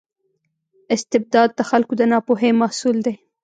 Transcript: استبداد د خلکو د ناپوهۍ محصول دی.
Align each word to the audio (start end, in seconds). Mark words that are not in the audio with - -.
استبداد 0.93 1.49
د 1.55 1.59
خلکو 1.69 1.93
د 1.97 2.01
ناپوهۍ 2.11 2.51
محصول 2.61 2.97
دی. 3.05 3.15